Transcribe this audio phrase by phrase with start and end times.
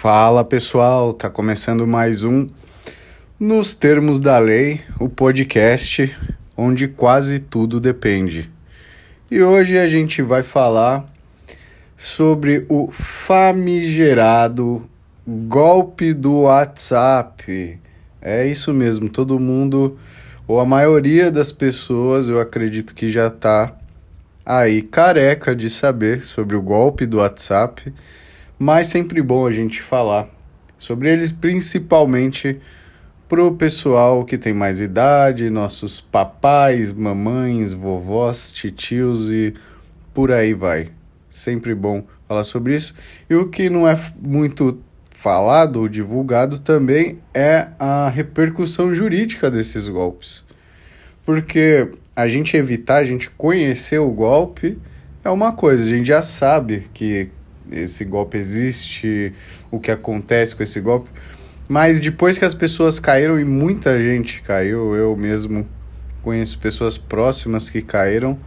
[0.00, 2.46] Fala pessoal, tá começando mais um
[3.36, 6.16] Nos Termos da Lei, o podcast
[6.56, 8.48] onde quase tudo depende.
[9.28, 11.04] E hoje a gente vai falar
[11.96, 14.88] sobre o famigerado
[15.26, 17.80] golpe do WhatsApp.
[18.22, 19.98] É isso mesmo, todo mundo,
[20.46, 23.76] ou a maioria das pessoas, eu acredito que já tá
[24.46, 27.92] aí careca de saber sobre o golpe do WhatsApp
[28.58, 30.28] mas sempre bom a gente falar
[30.78, 32.60] sobre eles, principalmente
[33.28, 39.54] pro pessoal que tem mais idade, nossos papais, mamães, vovós, titios e
[40.14, 40.90] por aí vai.
[41.28, 42.94] Sempre bom falar sobre isso.
[43.28, 49.88] E o que não é muito falado ou divulgado também é a repercussão jurídica desses
[49.88, 50.44] golpes.
[51.24, 54.78] Porque a gente evitar, a gente conhecer o golpe
[55.22, 57.30] é uma coisa, a gente já sabe que
[57.70, 59.32] esse golpe existe,
[59.70, 61.10] o que acontece com esse golpe.
[61.68, 65.66] Mas depois que as pessoas caíram, e muita gente caiu, eu mesmo
[66.22, 68.38] conheço pessoas próximas que caíram,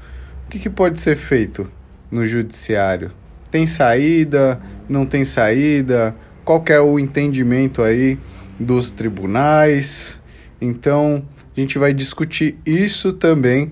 [0.47, 1.69] o que, que pode ser feito
[2.09, 3.11] no judiciário?
[3.51, 4.59] Tem saída?
[4.89, 6.15] Não tem saída?
[6.43, 8.17] Qual é o entendimento aí
[8.59, 10.19] dos tribunais?
[10.59, 11.23] Então,
[11.55, 13.71] a gente vai discutir isso também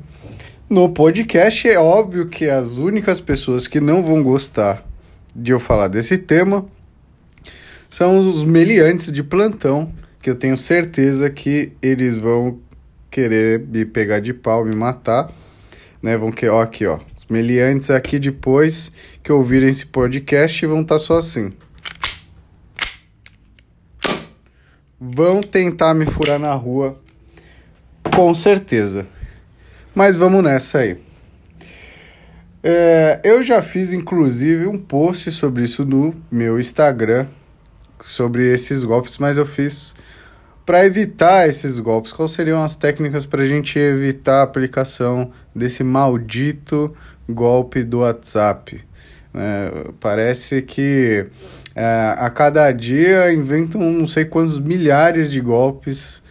[0.69, 1.67] no podcast.
[1.67, 4.88] É óbvio que as únicas pessoas que não vão gostar
[5.35, 6.65] de eu falar desse tema
[7.89, 9.91] são os meliantes de plantão,
[10.21, 12.59] que eu tenho certeza que eles vão
[13.09, 15.31] querer me pegar de pau, me matar,
[16.01, 16.15] né?
[16.15, 16.99] Vão que ó aqui, ó.
[17.17, 18.91] Os meliantes aqui depois
[19.23, 21.51] que ouvirem esse podcast vão estar tá só assim.
[24.99, 26.99] Vão tentar me furar na rua,
[28.13, 29.07] com certeza.
[29.95, 31.08] Mas vamos nessa aí.
[32.61, 37.25] É, eu já fiz inclusive um post sobre isso no meu Instagram,
[38.01, 39.95] sobre esses golpes, mas eu fiz
[40.65, 42.11] para evitar esses golpes.
[42.11, 46.93] Quais seriam as técnicas para a gente evitar a aplicação desse maldito
[47.29, 48.83] golpe do WhatsApp?
[49.33, 51.25] É, parece que
[51.73, 56.21] é, a cada dia inventam não sei quantos milhares de golpes.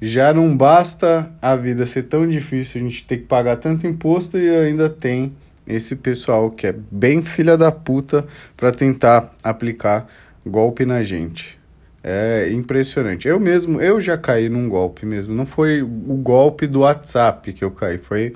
[0.00, 4.38] Já não basta a vida ser tão difícil, a gente ter que pagar tanto imposto
[4.38, 5.34] e ainda tem
[5.66, 8.26] esse pessoal que é bem filha da puta
[8.56, 10.06] para tentar aplicar
[10.44, 11.58] golpe na gente.
[12.02, 13.28] É impressionante.
[13.28, 15.34] Eu mesmo, eu já caí num golpe mesmo.
[15.34, 18.34] Não foi o golpe do WhatsApp que eu caí, foi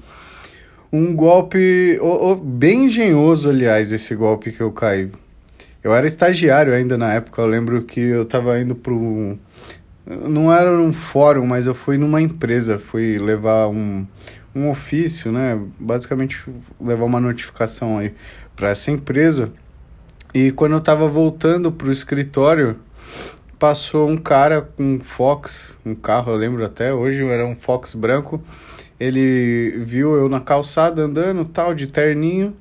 [0.92, 5.10] um golpe oh, oh, bem engenhoso, aliás, esse golpe que eu caí.
[5.82, 9.38] Eu era estagiário ainda na época, eu lembro que eu tava indo pro
[10.06, 14.06] não era num fórum, mas eu fui numa empresa, fui levar um,
[14.54, 15.58] um ofício, né?
[15.78, 16.44] Basicamente
[16.80, 18.14] levar uma notificação aí
[18.54, 19.52] para essa empresa.
[20.32, 22.76] E quando eu estava voltando pro escritório,
[23.58, 27.94] passou um cara com um Fox, um carro, eu lembro até hoje, era um Fox
[27.94, 28.42] branco.
[28.98, 32.54] Ele viu eu na calçada andando, tal, de terninho,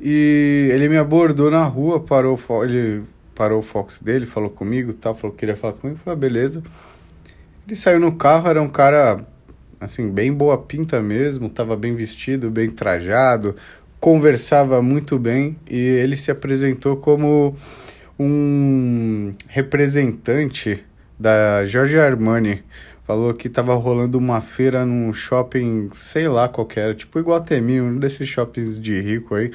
[0.00, 3.02] e ele me abordou na rua, parou, ele
[3.36, 6.62] parou o Fox dele, falou comigo, tal, falou que queria falar comigo, falei, ah, beleza.
[7.66, 9.18] Ele saiu no carro, era um cara
[9.78, 13.54] assim, bem boa pinta mesmo, estava bem vestido, bem trajado,
[14.00, 17.54] conversava muito bem e ele se apresentou como
[18.18, 20.82] um representante
[21.18, 22.64] da Giorgio Armani.
[23.06, 27.98] Falou que estava rolando uma feira num shopping, sei lá qual era, tipo Iguatemi, um
[27.98, 29.52] desses shoppings de rico aí.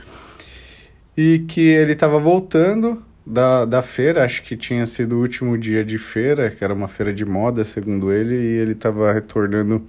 [1.17, 5.83] E que ele estava voltando da, da feira, acho que tinha sido o último dia
[5.85, 9.85] de feira, que era uma feira de moda, segundo ele, e ele estava retornando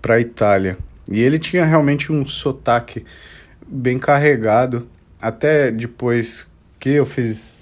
[0.00, 0.78] para a Itália.
[1.10, 3.04] E ele tinha realmente um sotaque
[3.66, 4.86] bem carregado.
[5.20, 7.58] Até depois que eu fiz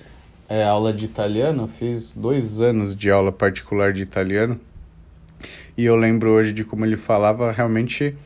[0.50, 4.60] é, aula de italiano, fiz dois anos de aula particular de italiano.
[5.76, 8.16] E eu lembro hoje de como ele falava, realmente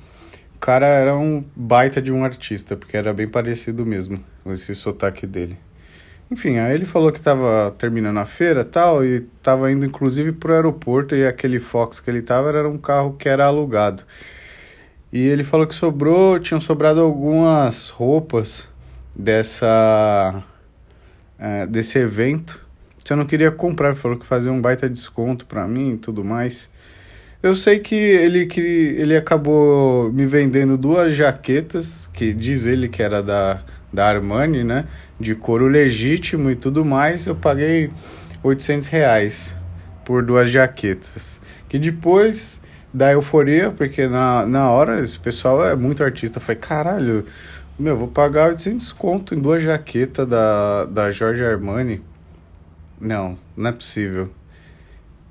[0.56, 5.26] o cara era um baita de um artista, porque era bem parecido mesmo, esse sotaque
[5.26, 5.58] dele.
[6.30, 10.52] Enfim, aí ele falou que estava terminando a feira tal, e estava indo inclusive para
[10.52, 14.02] o aeroporto, e aquele Fox que ele estava era um carro que era alugado.
[15.12, 18.68] E ele falou que sobrou, tinham sobrado algumas roupas
[19.14, 20.42] dessa
[21.38, 22.60] é, desse evento.
[23.04, 26.24] Se eu não queria comprar, falou que fazia um baita desconto para mim e tudo
[26.24, 26.70] mais.
[27.42, 33.02] Eu sei que ele, que ele acabou me vendendo duas jaquetas, que diz ele que
[33.02, 33.60] era da,
[33.92, 34.86] da Armani, né?
[35.18, 37.26] De couro legítimo e tudo mais.
[37.26, 37.90] Eu paguei
[38.42, 39.56] 800 reais
[40.04, 41.40] por duas jaquetas.
[41.68, 42.60] Que depois
[42.92, 46.38] da euforia, porque na, na hora esse pessoal é muito artista.
[46.38, 47.24] Falei, caralho,
[47.78, 52.00] meu, vou pagar 800 conto em duas jaquetas da, da Jorge Armani.
[53.00, 54.30] não, não é possível.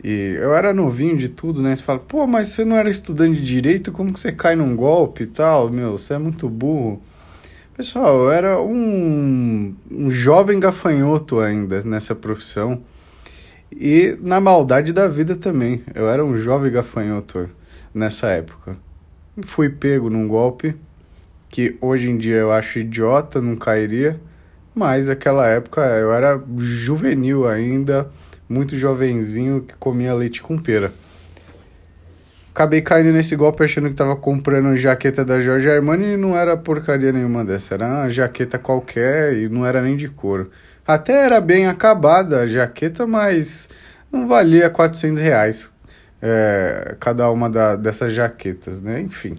[0.03, 1.73] E eu era novinho de tudo, né?
[1.73, 4.75] Você fala, pô, mas você não era estudante de direito, como que você cai num
[4.75, 5.69] golpe e tal?
[5.69, 7.01] Meu, você é muito burro.
[7.75, 12.83] Pessoal, eu era um, um jovem gafanhoto ainda nessa profissão.
[13.71, 15.83] E na maldade da vida também.
[15.95, 17.49] Eu era um jovem gafanhoto
[17.91, 18.77] nessa época.
[19.41, 20.75] Fui pego num golpe
[21.49, 24.21] que hoje em dia eu acho idiota, não cairia.
[24.75, 28.07] Mas naquela época eu era juvenil ainda
[28.47, 30.93] muito jovenzinho que comia leite com pera.
[32.53, 36.55] Acabei caindo nesse golpe achando que tava comprando jaqueta da Jorge Armani e não era
[36.55, 37.73] porcaria nenhuma dessa.
[37.73, 40.51] Era uma jaqueta qualquer e não era nem de couro.
[40.85, 43.69] Até era bem acabada a jaqueta, mas
[44.11, 45.73] não valia 400 reais
[46.21, 49.01] é, cada uma da, dessas jaquetas, né?
[49.01, 49.35] Enfim.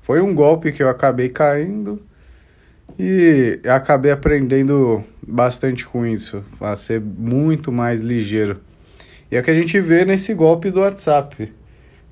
[0.00, 2.00] Foi um golpe que eu acabei caindo
[2.96, 8.60] e acabei aprendendo bastante com isso, a ser muito mais ligeiro.
[9.32, 11.52] E é o que a gente vê nesse golpe do WhatsApp.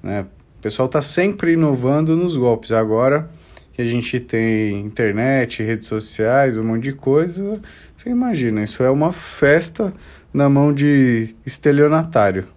[0.02, 0.26] Né?
[0.58, 2.72] O pessoal está sempre inovando nos golpes.
[2.72, 3.28] Agora
[3.72, 7.60] que a gente tem internet, redes sociais, um monte de coisa,
[7.94, 9.94] você imagina, isso é uma festa
[10.34, 12.48] na mão de estelionatário.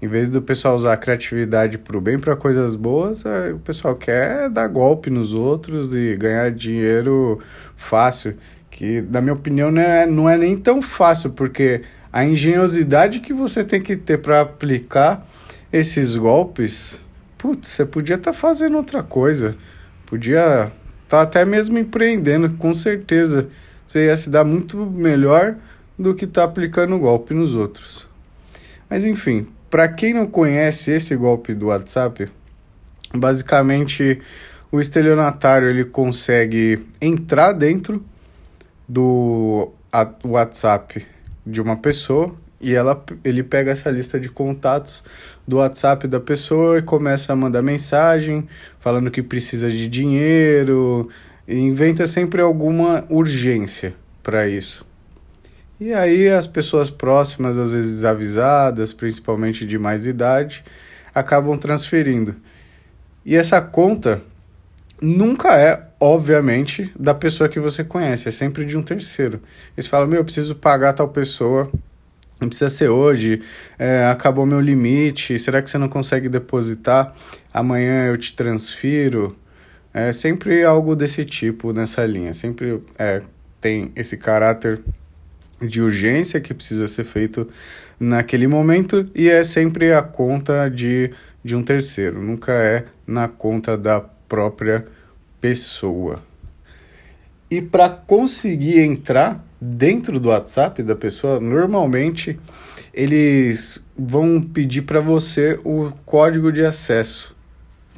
[0.00, 3.58] Em vez do pessoal usar a criatividade para o bem, para coisas boas, é, o
[3.58, 7.38] pessoal quer dar golpe nos outros e ganhar dinheiro
[7.76, 8.34] fácil.
[8.70, 13.34] Que, na minha opinião, não é, não é nem tão fácil, porque a engenhosidade que
[13.34, 15.22] você tem que ter para aplicar
[15.72, 17.04] esses golpes,
[17.38, 19.56] putz, você podia estar tá fazendo outra coisa.
[20.06, 20.72] Podia
[21.04, 23.48] estar tá até mesmo empreendendo, com certeza.
[23.86, 25.56] Você ia se dar muito melhor
[25.98, 28.08] do que estar tá aplicando golpe nos outros.
[28.88, 32.28] Mas enfim, para quem não conhece esse golpe do WhatsApp,
[33.14, 34.20] basicamente
[34.72, 38.04] o estelionatário ele consegue entrar dentro
[38.88, 39.72] do
[40.24, 41.06] WhatsApp
[41.46, 45.02] de uma pessoa e ela, ele pega essa lista de contatos
[45.48, 48.46] do WhatsApp da pessoa e começa a mandar mensagem
[48.78, 51.08] falando que precisa de dinheiro
[51.50, 54.86] inventa sempre alguma urgência para isso.
[55.80, 60.62] E aí as pessoas próximas, às vezes desavisadas, principalmente de mais idade,
[61.14, 62.36] acabam transferindo.
[63.24, 64.22] E essa conta
[65.00, 69.40] nunca é, obviamente, da pessoa que você conhece, é sempre de um terceiro.
[69.76, 71.70] Eles falam: Meu, eu preciso pagar tal pessoa,
[72.40, 73.42] não precisa ser hoje,
[73.78, 77.14] é, acabou meu limite, será que você não consegue depositar?
[77.52, 79.36] Amanhã eu te transfiro.
[79.92, 83.22] É sempre algo desse tipo nessa linha, sempre é,
[83.60, 84.80] tem esse caráter
[85.60, 87.48] de urgência que precisa ser feito
[87.98, 91.12] naquele momento e é sempre a conta de,
[91.44, 94.86] de um terceiro, nunca é na conta da própria
[95.40, 96.22] pessoa.
[97.50, 102.38] E para conseguir entrar dentro do WhatsApp da pessoa, normalmente
[102.94, 107.36] eles vão pedir para você o código de acesso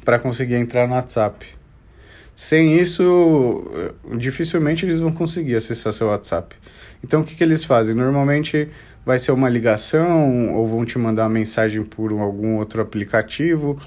[0.03, 1.45] para conseguir entrar no WhatsApp.
[2.35, 3.63] Sem isso,
[4.17, 6.55] dificilmente eles vão conseguir acessar seu WhatsApp.
[7.03, 7.95] Então, o que, que eles fazem?
[7.95, 8.69] Normalmente
[9.05, 13.79] vai ser uma ligação ou vão te mandar uma mensagem por algum outro aplicativo,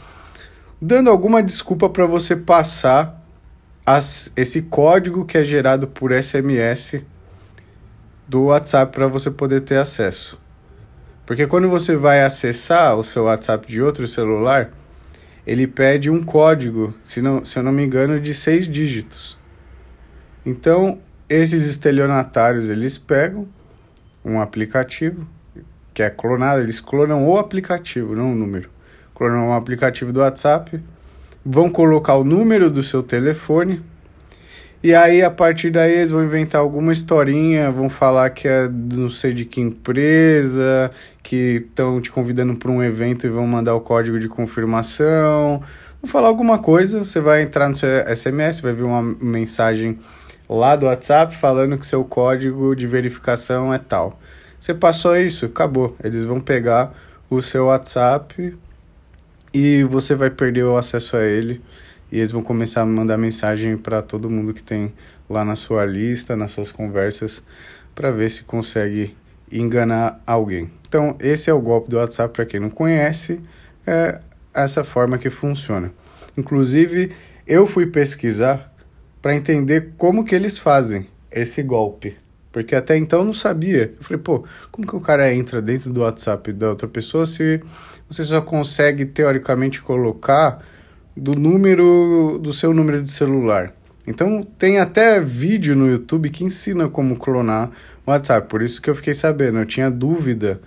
[0.81, 3.23] dando alguma desculpa para você passar
[3.85, 7.03] as, esse código que é gerado por SMS
[8.29, 10.39] do WhatsApp para você poder ter acesso.
[11.25, 14.71] Porque quando você vai acessar o seu WhatsApp de outro celular,
[15.47, 19.39] ele pede um código, se, não, se eu não me engano, de seis dígitos.
[20.45, 23.49] Então, esses estelionatários, eles pegam
[24.25, 25.27] um aplicativo
[25.93, 28.69] que é clonado, eles clonam o aplicativo, não o número.
[29.15, 30.79] Clonam o aplicativo do WhatsApp,
[31.45, 33.83] vão colocar o número do seu telefone,
[34.87, 39.11] e aí, a partir daí, eles vão inventar alguma historinha, vão falar que é não
[39.11, 40.93] sei de que empresa,
[41.25, 45.61] que estão te convidando para um evento e vão mandar o código de confirmação.
[46.01, 49.99] Vão falar alguma coisa, você vai entrar no seu SMS, vai ver uma mensagem
[50.49, 54.21] lá do WhatsApp falando que seu código de verificação é tal.
[54.61, 55.97] Você passou isso, acabou.
[56.01, 56.95] Eles vão pegar
[57.29, 58.57] o seu WhatsApp
[59.53, 61.61] e você vai perder o acesso a ele.
[62.17, 64.91] E eles vão começar a mandar mensagem para todo mundo que tem
[65.29, 67.43] lá na sua lista, nas suas conversas,
[67.95, 69.15] para ver se consegue
[69.53, 70.71] enganar alguém.
[70.89, 73.39] Então, esse é o golpe do WhatsApp para quem não conhece,
[73.87, 74.19] é
[74.55, 75.93] essa forma que funciona.
[76.39, 77.13] Inclusive,
[77.47, 78.75] eu fui pesquisar
[79.21, 82.17] para entender como que eles fazem esse golpe.
[82.51, 83.93] Porque até então eu não sabia.
[83.95, 84.43] Eu falei, pô,
[84.73, 87.61] como que o cara entra dentro do WhatsApp da outra pessoa se
[88.09, 90.65] você só consegue teoricamente colocar
[91.17, 93.73] do número do seu número de celular.
[94.07, 97.71] Então tem até vídeo no YouTube que ensina como clonar
[98.07, 98.49] o WhatsApp.
[98.49, 99.59] Por isso que eu fiquei sabendo.
[99.59, 100.61] Eu tinha dúvida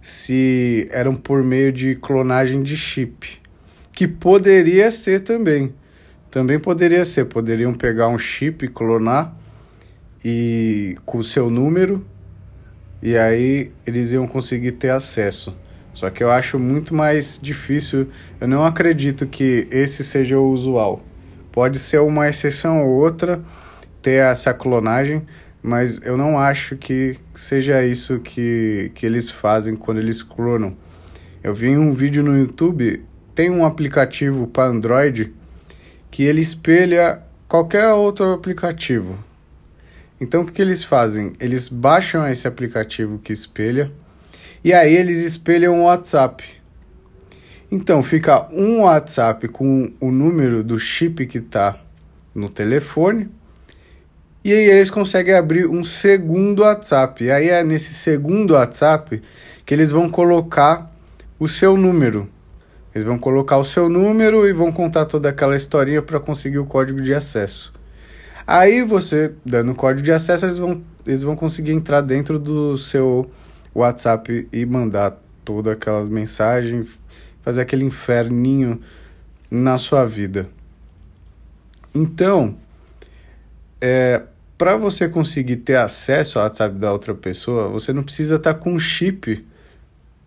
[0.00, 3.40] se eram por meio de clonagem de chip.
[3.92, 5.72] Que poderia ser também.
[6.30, 7.26] Também poderia ser.
[7.26, 9.36] Poderiam pegar um chip, clonar
[10.24, 12.04] e com o seu número
[13.02, 15.56] e aí eles iam conseguir ter acesso.
[15.94, 18.08] Só que eu acho muito mais difícil.
[18.40, 21.02] Eu não acredito que esse seja o usual.
[21.52, 23.42] Pode ser uma exceção ou outra
[24.00, 25.26] ter essa clonagem,
[25.62, 30.76] mas eu não acho que seja isso que, que eles fazem quando eles clonam.
[31.42, 33.04] Eu vi um vídeo no YouTube,
[33.34, 35.32] tem um aplicativo para Android
[36.10, 39.18] que ele espelha qualquer outro aplicativo.
[40.20, 41.32] Então o que, que eles fazem?
[41.40, 43.90] Eles baixam esse aplicativo que espelha
[44.62, 46.44] e aí eles espelham o WhatsApp.
[47.70, 51.78] Então fica um WhatsApp com o número do chip que está
[52.34, 53.28] no telefone.
[54.44, 57.24] E aí eles conseguem abrir um segundo WhatsApp.
[57.24, 59.22] E aí é nesse segundo WhatsApp
[59.64, 60.90] que eles vão colocar
[61.38, 62.28] o seu número.
[62.94, 66.66] Eles vão colocar o seu número e vão contar toda aquela historinha para conseguir o
[66.66, 67.72] código de acesso.
[68.46, 72.76] Aí você, dando o código de acesso, eles vão, eles vão conseguir entrar dentro do
[72.76, 73.30] seu
[73.74, 76.86] WhatsApp e mandar toda aquela mensagem,
[77.42, 78.80] fazer aquele inferninho
[79.50, 80.48] na sua vida.
[81.94, 82.56] Então,
[83.80, 84.22] é,
[84.56, 88.60] para você conseguir ter acesso ao WhatsApp da outra pessoa, você não precisa estar tá
[88.60, 89.44] com o chip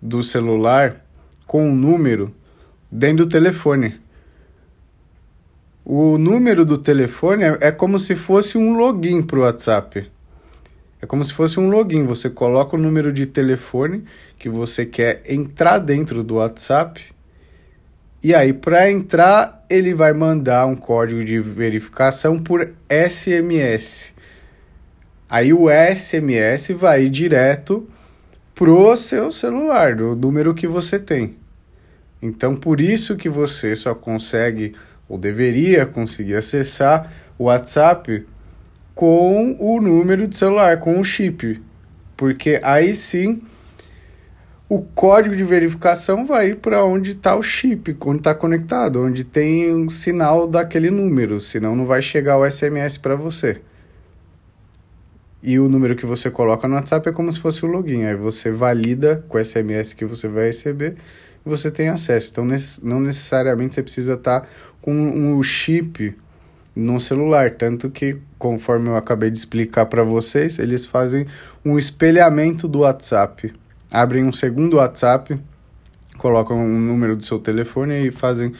[0.01, 1.05] do celular
[1.45, 2.33] com o número
[2.91, 3.99] dentro do telefone.
[5.85, 10.09] O número do telefone é, é como se fosse um login para o WhatsApp.
[11.03, 12.05] É como se fosse um login.
[12.05, 14.05] Você coloca o número de telefone
[14.39, 17.03] que você quer entrar dentro do WhatsApp.
[18.23, 24.13] E aí, para entrar, ele vai mandar um código de verificação por SMS.
[25.29, 27.85] Aí o SMS vai direto
[28.55, 31.35] pro seu celular, do número que você tem.
[32.21, 34.73] Então, por isso que você só consegue
[35.09, 38.25] ou deveria conseguir acessar o WhatsApp
[38.95, 41.61] com o número de celular, com o chip.
[42.15, 43.41] Porque aí sim
[44.69, 49.73] o código de verificação vai para onde está o chip, onde está conectado, onde tem
[49.73, 53.61] um sinal daquele número, senão não vai chegar o SMS para você.
[55.43, 58.05] E o número que você coloca no WhatsApp é como se fosse o login.
[58.05, 60.95] Aí você valida com o SMS que você vai receber
[61.45, 62.29] e você tem acesso.
[62.31, 62.45] Então
[62.81, 64.47] não necessariamente você precisa estar tá
[64.81, 66.15] com um chip
[66.75, 71.27] no celular, tanto que conforme eu acabei de explicar para vocês, eles fazem
[71.63, 73.53] um espelhamento do WhatsApp.
[73.91, 75.39] Abrem um segundo WhatsApp,
[76.17, 78.53] colocam o um número do seu telefone e fazem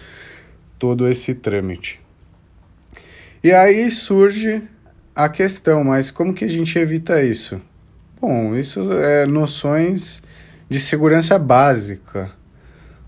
[0.78, 2.00] todo esse trâmite.
[3.44, 4.62] E aí surge
[5.16, 7.60] a questão, mas como que a gente evita isso?
[8.22, 10.24] Bom, isso é noções
[10.70, 12.32] de segurança básica,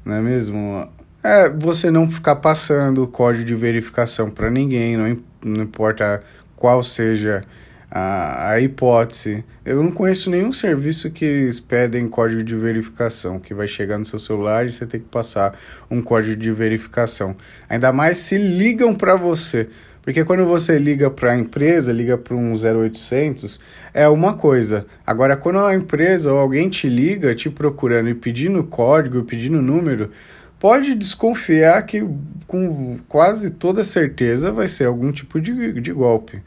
[0.04, 0.90] não é mesmo?
[1.28, 6.22] É você não ficar passando o código de verificação para ninguém, não, não importa
[6.56, 7.44] qual seja
[7.90, 9.44] a, a hipótese.
[9.66, 14.06] Eu não conheço nenhum serviço que eles pedem código de verificação, que vai chegar no
[14.06, 15.58] seu celular e você tem que passar
[15.90, 17.36] um código de verificação.
[17.68, 19.68] Ainda mais se ligam para você.
[20.04, 23.60] Porque quando você liga para a empresa, liga para um 0800,
[23.92, 24.86] é uma coisa.
[25.04, 30.12] Agora, quando a empresa ou alguém te liga te procurando e pedindo código, pedindo número,
[30.60, 32.08] pode desconfiar que
[32.48, 36.42] com quase toda certeza vai ser algum tipo de, de golpe.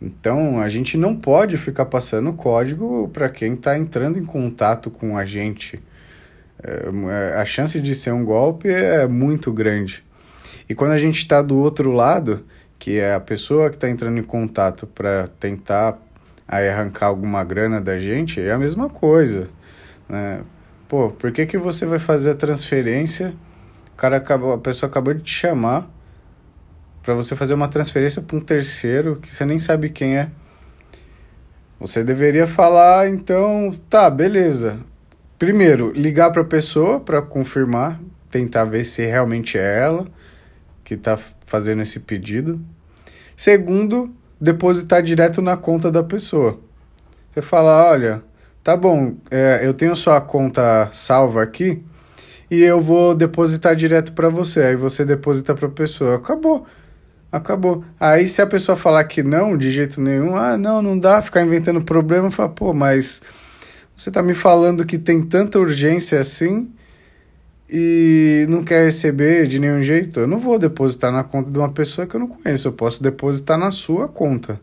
[0.00, 5.16] Então a gente não pode ficar passando código para quem está entrando em contato com
[5.16, 5.80] a gente.
[6.62, 10.04] É, a chance de ser um golpe é muito grande.
[10.68, 12.44] E quando a gente está do outro lado,
[12.78, 15.98] que é a pessoa que está entrando em contato para tentar
[16.46, 19.48] arrancar alguma grana da gente, é a mesma coisa.
[20.08, 20.40] Né?
[20.88, 23.34] Pô, por que, que você vai fazer a transferência?
[23.98, 25.90] Cara acabou, a pessoa acabou de te chamar
[27.02, 30.30] para você fazer uma transferência para um terceiro que você nem sabe quem é.
[31.80, 34.78] Você deveria falar, então, tá, beleza.
[35.36, 38.00] Primeiro, ligar para a pessoa para confirmar,
[38.30, 40.06] tentar ver se realmente é ela
[40.84, 42.60] que está fazendo esse pedido.
[43.36, 46.60] Segundo, depositar direto na conta da pessoa.
[47.32, 48.22] Você fala, olha,
[48.62, 51.82] tá bom, é, eu tenho sua conta salva aqui
[52.50, 54.60] e eu vou depositar direto para você.
[54.60, 56.16] Aí você deposita para a pessoa.
[56.16, 56.66] Acabou.
[57.30, 57.84] Acabou.
[58.00, 61.42] Aí se a pessoa falar que não, de jeito nenhum, ah, não, não dá, ficar
[61.42, 63.20] inventando problema, fala, pô, mas
[63.94, 66.70] você tá me falando que tem tanta urgência assim
[67.68, 71.70] e não quer receber de nenhum jeito, eu não vou depositar na conta de uma
[71.70, 74.58] pessoa que eu não conheço, eu posso depositar na sua conta.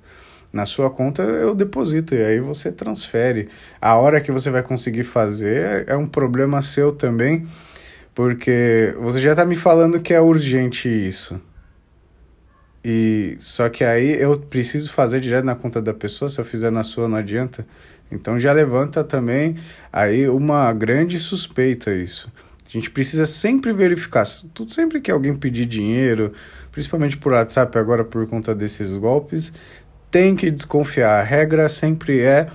[0.52, 3.50] Na sua conta eu deposito e aí você transfere.
[3.80, 7.46] A hora que você vai conseguir fazer é um problema seu também,
[8.16, 11.40] porque você já está me falando que é urgente isso.
[12.84, 16.72] E só que aí eu preciso fazer direto na conta da pessoa, se eu fizer
[16.72, 17.68] na sua não adianta.
[18.10, 19.58] Então já levanta também
[19.92, 22.32] aí uma grande suspeita isso.
[22.66, 26.32] A gente precisa sempre verificar, tudo sempre que alguém pedir dinheiro,
[26.72, 29.52] principalmente por WhatsApp agora por conta desses golpes,
[30.10, 31.20] tem que desconfiar.
[31.20, 32.48] A regra sempre é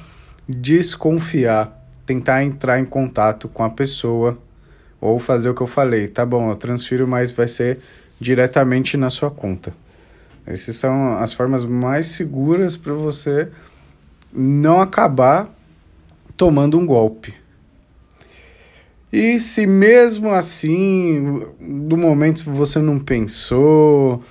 [0.49, 4.38] desconfiar, tentar entrar em contato com a pessoa
[5.00, 6.09] ou fazer o que eu falei.
[6.09, 7.78] Tá bom, eu transfiro, mas vai ser
[8.21, 9.73] diretamente na sua conta.
[10.47, 13.49] Essas são as formas mais seguras para você
[14.33, 15.49] não acabar
[16.37, 17.35] tomando um golpe.
[19.12, 24.23] E se mesmo assim, do momento você não pensou,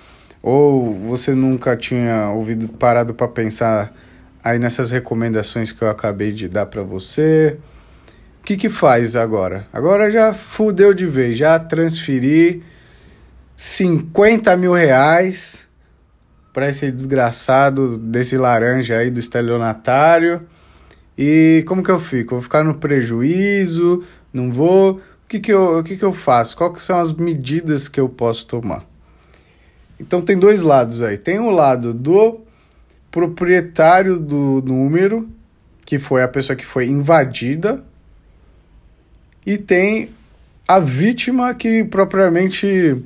[0.41, 3.93] ou você nunca tinha ouvido parado para pensar
[4.41, 7.57] aí nessas recomendações que eu acabei de dar para você,
[8.41, 9.67] o que que faz agora?
[9.71, 12.63] Agora já fudeu de vez, já transferi
[13.55, 15.67] 50 mil reais
[16.53, 20.47] para esse desgraçado desse laranja aí do estelionatário.
[21.17, 22.31] E como que eu fico?
[22.31, 24.03] Vou ficar no prejuízo?
[24.33, 24.93] Não vou?
[24.93, 26.55] O que que eu, o que que eu faço?
[26.57, 28.85] Quais são as medidas que eu posso tomar?
[29.99, 31.17] Então tem dois lados aí.
[31.17, 32.41] Tem o lado do
[33.11, 35.29] proprietário do número,
[35.85, 37.83] que foi a pessoa que foi invadida,
[39.45, 40.09] e tem
[40.67, 43.01] a vítima que propriamente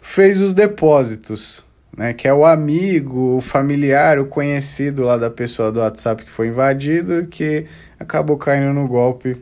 [0.00, 1.64] fez os depósitos
[1.96, 6.30] né, que é o amigo, o familiar, o conhecido lá da pessoa do WhatsApp que
[6.30, 7.66] foi invadido, que
[7.98, 9.36] acabou caindo no golpe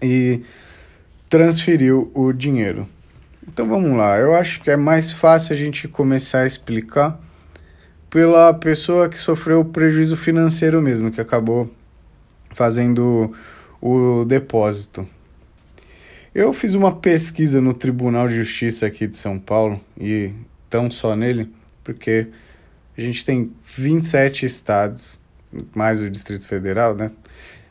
[0.00, 0.42] e
[1.28, 2.88] transferiu o dinheiro.
[3.46, 7.20] Então vamos lá, eu acho que é mais fácil a gente começar a explicar
[8.08, 11.70] pela pessoa que sofreu prejuízo financeiro mesmo, que acabou
[12.54, 13.34] fazendo
[13.80, 15.06] o depósito.
[16.38, 20.32] Eu fiz uma pesquisa no Tribunal de Justiça aqui de São Paulo e
[20.68, 21.50] tão só nele,
[21.82, 22.26] porque
[22.94, 25.18] a gente tem 27 estados,
[25.74, 27.10] mais o Distrito Federal, né?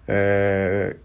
[0.07, 0.95] É,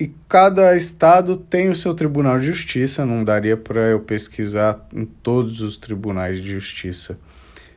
[0.00, 5.04] e cada estado tem o seu tribunal de justiça, não daria para eu pesquisar em
[5.04, 7.16] todos os tribunais de justiça.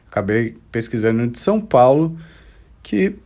[0.09, 2.17] Acabei pesquisando de São Paulo,
[2.81, 3.17] que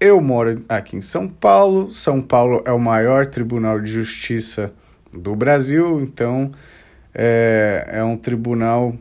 [0.00, 1.92] eu moro aqui em São Paulo.
[1.92, 4.72] São Paulo é o maior tribunal de justiça
[5.12, 6.52] do Brasil, então
[7.14, 8.96] é, é um tribunal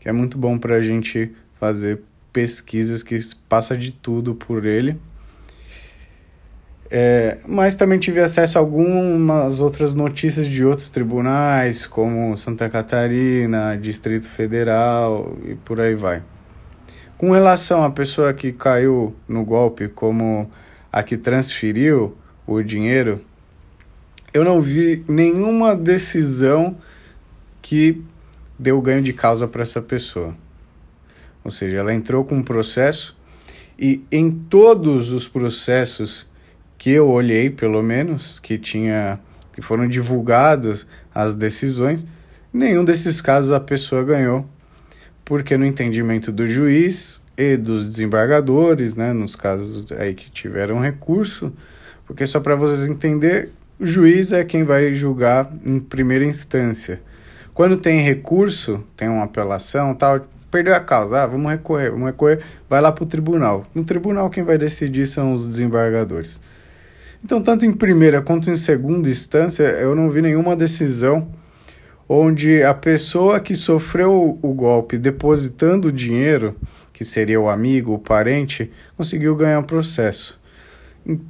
[0.00, 2.00] que é muito bom para a gente fazer
[2.32, 3.16] pesquisas que
[3.48, 4.98] passa de tudo por ele.
[6.90, 13.78] É, mas também tive acesso a algumas outras notícias de outros tribunais, como Santa Catarina,
[13.80, 16.22] Distrito Federal e por aí vai.
[17.22, 20.50] Com relação à pessoa que caiu no golpe, como
[20.90, 23.20] a que transferiu o dinheiro,
[24.34, 26.76] eu não vi nenhuma decisão
[27.62, 28.02] que
[28.58, 30.34] deu ganho de causa para essa pessoa.
[31.44, 33.16] Ou seja, ela entrou com um processo
[33.78, 36.26] e em todos os processos
[36.76, 39.20] que eu olhei, pelo menos, que tinha
[39.52, 42.04] que foram divulgados as decisões,
[42.52, 44.44] nenhum desses casos a pessoa ganhou,
[45.32, 51.50] porque no entendimento do juiz e dos desembargadores, né, nos casos aí que tiveram recurso,
[52.06, 53.48] porque só para vocês entenderem,
[53.80, 57.00] o juiz é quem vai julgar em primeira instância.
[57.54, 62.40] Quando tem recurso, tem uma apelação tal, perdeu a causa, ah, vamos recorrer, vamos recorrer,
[62.68, 63.64] vai lá para o tribunal.
[63.74, 66.42] No tribunal quem vai decidir são os desembargadores.
[67.24, 71.26] Então, tanto em primeira quanto em segunda instância, eu não vi nenhuma decisão
[72.08, 76.56] onde a pessoa que sofreu o golpe depositando o dinheiro,
[76.92, 80.40] que seria o amigo, o parente, conseguiu ganhar o processo.
[81.06, 81.20] Em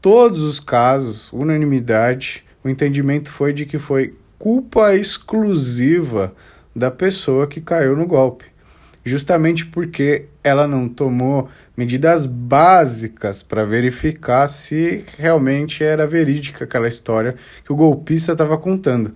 [0.00, 6.34] todos os casos, unanimidade, o entendimento foi de que foi culpa exclusiva
[6.74, 8.46] da pessoa que caiu no golpe,
[9.04, 17.36] justamente porque ela não tomou medidas básicas para verificar se realmente era verídica aquela história
[17.64, 19.12] que o golpista estava contando.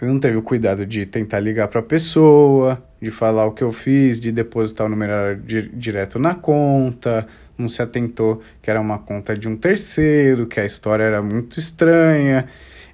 [0.00, 3.72] Não teve o cuidado de tentar ligar para a pessoa, de falar o que eu
[3.72, 7.26] fiz, de depositar o número di direto na conta,
[7.58, 11.58] não se atentou que era uma conta de um terceiro, que a história era muito
[11.58, 12.46] estranha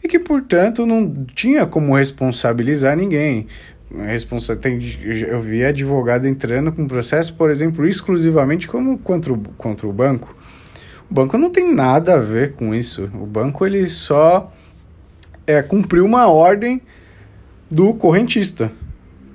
[0.03, 3.47] e que, portanto, não tinha como responsabilizar ninguém.
[3.95, 9.87] Responsa tem, eu vi advogado entrando com processo, por exemplo, exclusivamente como contra o, contra
[9.87, 10.35] o banco.
[11.11, 13.11] O banco não tem nada a ver com isso.
[13.15, 14.51] O banco ele só
[15.47, 16.81] é cumprir uma ordem
[17.71, 18.71] do correntista.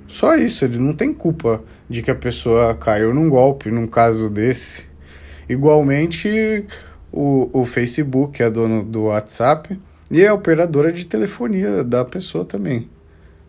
[0.06, 4.28] Só isso, ele não tem culpa de que a pessoa caiu num golpe, num caso
[4.28, 4.84] desse.
[5.48, 6.64] Igualmente,
[7.12, 9.78] o, o Facebook é dono do WhatsApp
[10.10, 12.88] e é operadora de telefonia da pessoa também.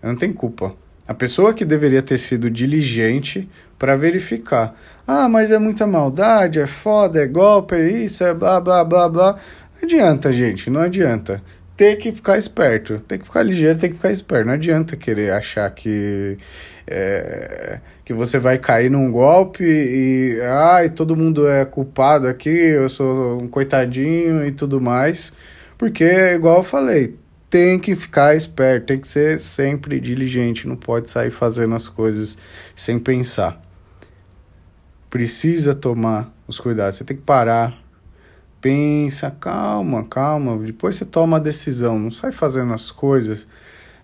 [0.01, 0.75] Não tem culpa.
[1.07, 4.75] A pessoa que deveria ter sido diligente para verificar.
[5.07, 9.09] Ah, mas é muita maldade, é foda, é golpe, é isso, é blá blá blá
[9.09, 9.33] blá.
[9.33, 11.41] Não adianta, gente, não adianta.
[11.81, 14.45] Tem que ficar esperto, tem que ficar ligeiro, tem que ficar esperto.
[14.45, 16.37] Não adianta querer achar que,
[16.85, 22.87] é, que você vai cair num golpe e ai, todo mundo é culpado aqui, eu
[22.87, 25.33] sou um coitadinho e tudo mais.
[25.75, 27.15] Porque, igual eu falei,
[27.49, 32.37] tem que ficar esperto, tem que ser sempre diligente, não pode sair fazendo as coisas
[32.75, 33.59] sem pensar.
[35.09, 37.80] Precisa tomar os cuidados, você tem que parar,
[38.61, 43.47] pensa, calma, calma, depois você toma a decisão, não sai fazendo as coisas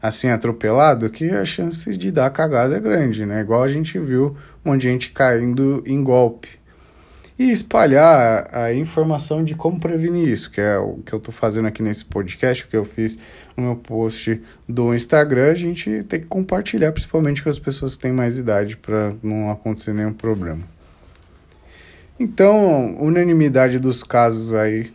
[0.02, 3.42] assim atropelado que a chance de dar cagada é grande, né?
[3.42, 6.50] Igual a gente viu um monte de gente caindo em golpe
[7.38, 11.68] e espalhar a informação de como prevenir isso, que é o que eu estou fazendo
[11.68, 13.20] aqui nesse podcast, o que eu fiz
[13.56, 15.52] no meu post do Instagram.
[15.52, 19.52] A gente tem que compartilhar, principalmente com as pessoas que têm mais idade, para não
[19.52, 20.77] acontecer nenhum problema.
[22.20, 24.92] Então, unanimidade dos casos aí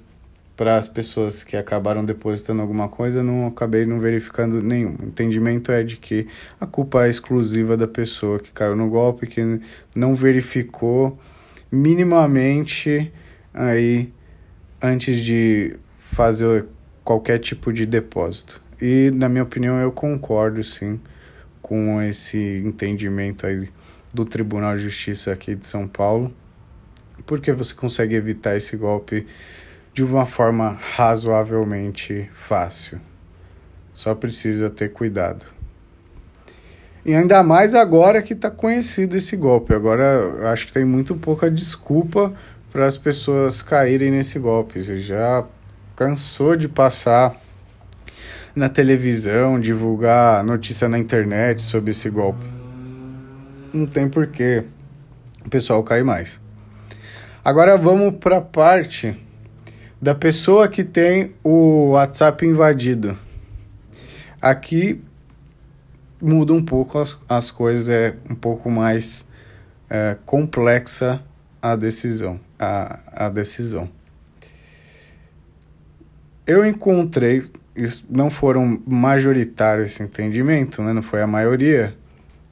[0.57, 4.97] para as pessoas que acabaram depositando alguma coisa, não acabei não verificando nenhum.
[5.01, 6.27] O entendimento é de que
[6.61, 9.61] a culpa é exclusiva da pessoa que caiu no golpe, que
[9.95, 11.19] não verificou
[11.71, 13.13] minimamente
[13.55, 14.13] aí
[14.81, 16.67] antes de fazer
[17.05, 18.61] qualquer tipo de depósito.
[18.81, 21.01] E na minha opinião eu concordo sim
[21.61, 23.69] com esse entendimento aí
[24.13, 26.35] do Tribunal de Justiça aqui de São Paulo,
[27.27, 29.27] porque você consegue evitar esse golpe
[29.95, 33.01] de uma forma razoavelmente fácil.
[33.93, 35.47] Só precisa ter cuidado.
[37.05, 39.75] E ainda mais agora que está conhecido esse golpe.
[39.75, 42.33] Agora acho que tem muito pouca desculpa
[42.71, 44.83] para as pessoas caírem nesse golpe.
[44.83, 45.45] Você já
[45.97, 47.41] cansou de passar
[48.55, 52.47] na televisão, divulgar notícia na internet sobre esse golpe.
[53.73, 54.65] Não tem porquê
[55.45, 56.42] o pessoal cair mais.
[57.45, 59.17] Agora vamos para a parte
[60.01, 63.19] da pessoa que tem o WhatsApp invadido.
[64.41, 65.03] Aqui
[66.21, 69.27] muda um pouco as, as coisas, é um pouco mais
[69.91, 71.21] é, complexa
[71.61, 72.39] a decisão.
[72.57, 73.91] A, a decisão.
[76.47, 77.51] Eu encontrei,
[78.09, 80.93] não foram majoritários esse entendimento, né?
[80.93, 81.93] não foi a maioria,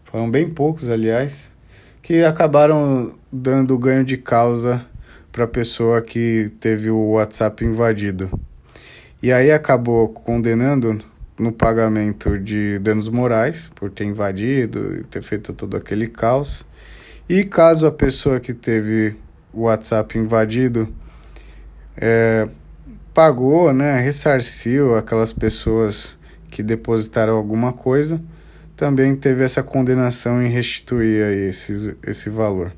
[0.02, 1.52] foram bem poucos, aliás,
[2.02, 4.84] que acabaram dando ganho de causa
[5.30, 8.30] para a pessoa que teve o WhatsApp invadido.
[9.22, 10.98] E aí acabou condenando
[11.38, 16.64] no pagamento de danos morais por ter invadido e ter feito todo aquele caos.
[17.28, 19.16] E caso a pessoa que teve
[19.52, 20.88] o WhatsApp invadido
[21.96, 22.48] é,
[23.14, 26.18] pagou, né, ressarciu aquelas pessoas
[26.50, 28.20] que depositaram alguma coisa,
[28.80, 32.72] também teve essa condenação em restituir aí esse, esse valor.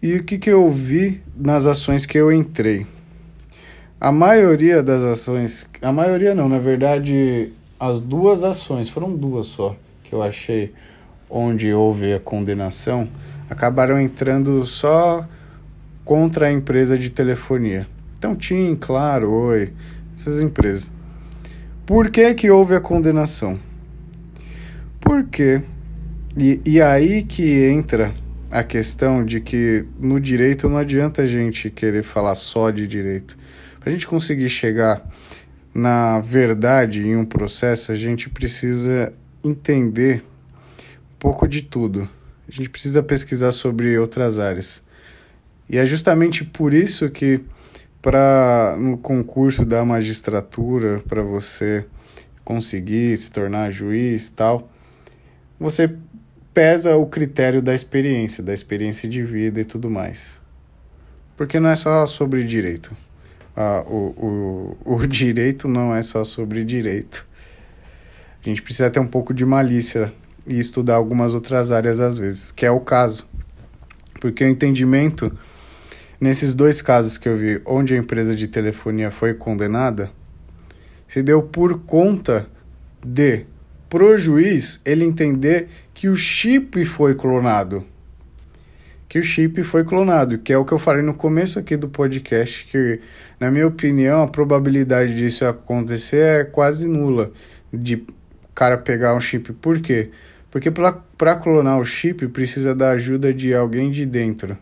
[0.00, 2.86] E o que, que eu vi nas ações que eu entrei?
[4.00, 9.76] A maioria das ações, a maioria não, na verdade, as duas ações, foram duas só
[10.02, 10.72] que eu achei
[11.28, 13.06] onde houve a condenação,
[13.50, 15.28] acabaram entrando só
[16.06, 17.86] contra a empresa de telefonia.
[18.16, 19.74] Então, TIM, Claro, Oi,
[20.16, 20.90] essas empresas.
[21.88, 23.58] Por que que houve a condenação?
[25.00, 25.62] Porque,
[26.38, 28.12] e, e aí que entra
[28.50, 33.38] a questão de que no direito não adianta a gente querer falar só de direito.
[33.80, 35.02] Para a gente conseguir chegar
[35.72, 39.10] na verdade em um processo, a gente precisa
[39.42, 40.22] entender
[41.14, 42.06] um pouco de tudo.
[42.46, 44.82] A gente precisa pesquisar sobre outras áreas.
[45.70, 47.40] E é justamente por isso que
[48.00, 51.84] para no concurso da magistratura, para você
[52.44, 54.70] conseguir se tornar juiz, tal,
[55.58, 55.94] você
[56.54, 60.40] pesa o critério da experiência, da experiência de vida e tudo mais.
[61.36, 62.94] Porque não é só sobre direito
[63.60, 67.26] ah, o, o, o direito não é só sobre direito.
[68.40, 70.12] A gente precisa ter um pouco de malícia
[70.46, 73.28] e estudar algumas outras áreas às vezes, que é o caso.
[74.20, 75.36] Porque o entendimento,
[76.20, 80.10] nesses dois casos que eu vi, onde a empresa de telefonia foi condenada,
[81.06, 82.46] se deu por conta
[83.04, 83.46] de,
[83.88, 87.84] pro juiz, ele entender que o chip foi clonado.
[89.08, 91.88] que o chip foi clonado, que é o que eu falei no começo aqui do
[91.88, 93.00] podcast, que
[93.40, 97.32] na minha opinião a probabilidade disso acontecer é quase nula,
[97.72, 98.04] de
[98.54, 99.54] cara pegar um chip.
[99.54, 100.10] Por quê?
[100.50, 104.58] Porque para clonar o chip precisa da ajuda de alguém de dentro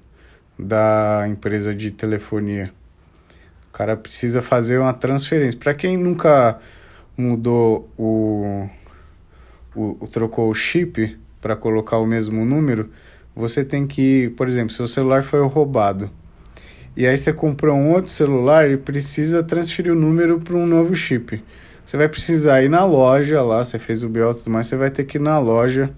[0.58, 2.72] da empresa de telefonia.
[3.68, 5.58] O cara precisa fazer uma transferência.
[5.58, 6.58] Para quem nunca
[7.16, 8.68] mudou o,
[9.74, 12.90] o, o trocou o chip para colocar o mesmo número,
[13.34, 16.10] você tem que, por exemplo, seu celular foi roubado.
[16.96, 20.94] E aí você comprou um outro celular e precisa transferir o número para um novo
[20.94, 21.44] chip.
[21.84, 24.76] Você vai precisar ir na loja lá, você fez o BO e tudo mais, você
[24.76, 25.94] vai ter que ir na loja,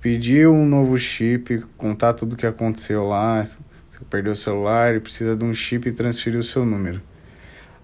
[0.00, 3.60] pedir um novo chip, contar tudo o que aconteceu lá, você
[4.08, 7.02] perdeu o celular e precisa de um chip e transferir o seu número.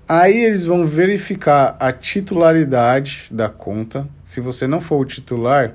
[0.08, 4.08] Aí eles vão verificar a titularidade da conta.
[4.22, 5.74] Se você não for o titular,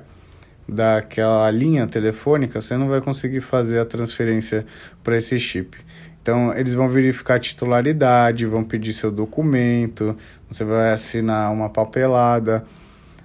[0.68, 4.64] daquela linha telefônica, você não vai conseguir fazer a transferência
[5.02, 5.76] para esse chip.
[6.20, 10.16] Então, eles vão verificar a titularidade, vão pedir seu documento,
[10.48, 12.64] você vai assinar uma papelada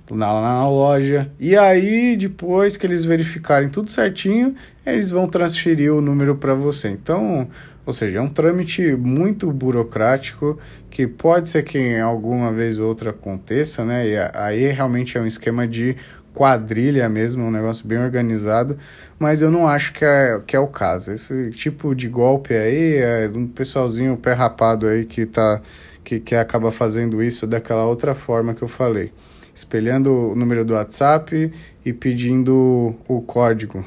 [0.09, 1.31] lá na loja.
[1.39, 6.89] E aí, depois que eles verificarem tudo certinho, eles vão transferir o número para você.
[6.89, 7.47] Então,
[7.85, 13.11] ou seja, é um trâmite muito burocrático que pode ser que alguma vez ou outra
[13.11, 14.07] aconteça, né?
[14.07, 15.95] E aí realmente é um esquema de
[16.33, 18.77] quadrilha mesmo, um negócio bem organizado,
[19.17, 21.11] mas eu não acho que é, que é o caso.
[21.11, 25.61] Esse tipo de golpe aí é um pessoalzinho pé rapado aí que tá
[26.03, 29.11] que, que acaba fazendo isso daquela outra forma que eu falei,
[29.57, 31.51] espelhando o número do WhatsApp
[31.83, 33.83] e pedindo o código.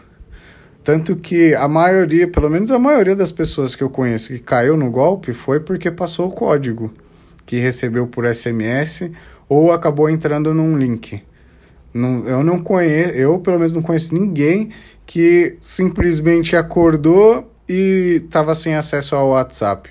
[0.82, 4.76] Tanto que a maioria, pelo menos a maioria das pessoas que eu conheço que caiu
[4.76, 6.92] no golpe foi porque passou o código
[7.46, 9.12] que recebeu por SMS
[9.48, 11.22] ou acabou entrando num link.
[11.94, 14.70] Não, eu não conheço, eu pelo menos não conheço ninguém
[15.06, 19.88] que simplesmente acordou e estava sem acesso ao WhatsApp.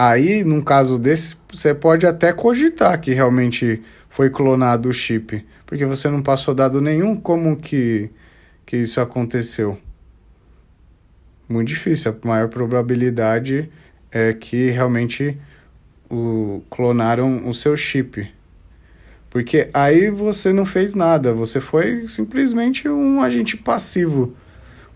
[0.00, 5.84] Aí, num caso desse, você pode até cogitar que realmente foi clonado o chip, porque
[5.84, 8.08] você não passou dado nenhum, como que,
[8.64, 9.76] que isso aconteceu?
[11.48, 13.68] Muito difícil, a maior probabilidade
[14.12, 15.36] é que realmente
[16.08, 18.32] o, clonaram o seu chip.
[19.28, 24.32] Porque aí você não fez nada, você foi simplesmente um agente passivo.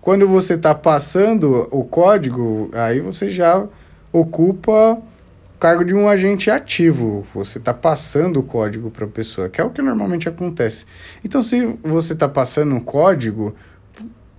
[0.01, 3.67] Quando você está passando o código, aí você já
[4.13, 7.27] ocupa o cargo de um agente ativo.
[7.35, 10.87] Você está passando o código para a pessoa, que é o que normalmente acontece.
[11.25, 13.55] Então, se você está passando um código,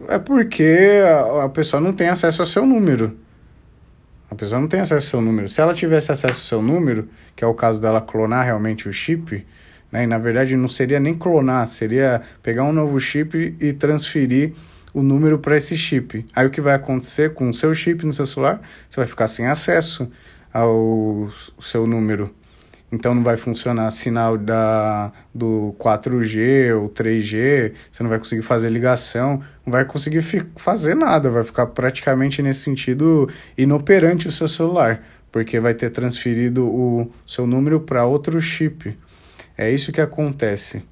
[0.07, 3.17] é porque a, a pessoa não tem acesso ao seu número.
[4.29, 5.47] A pessoa não tem acesso ao seu número.
[5.47, 8.93] Se ela tivesse acesso ao seu número, que é o caso dela clonar realmente o
[8.93, 9.45] chip,
[9.93, 10.03] né?
[10.03, 14.53] E na verdade não seria nem clonar, seria pegar um novo chip e transferir
[14.93, 16.25] o número para esse chip.
[16.36, 18.62] Aí o que vai acontecer com o seu chip no seu celular?
[18.88, 20.10] Você vai ficar sem acesso
[20.53, 21.29] ao
[21.60, 22.34] seu número.
[22.91, 28.69] Então não vai funcionar sinal da, do 4G ou 3G, você não vai conseguir fazer
[28.69, 30.21] ligação, não vai conseguir
[30.56, 33.27] fazer nada, vai ficar praticamente nesse sentido
[33.58, 38.95] inoperante o seu celular, porque vai ter transferido o seu número para outro chip.
[39.58, 40.84] É isso que acontece.